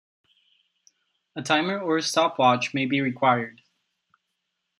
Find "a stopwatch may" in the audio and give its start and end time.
1.97-2.87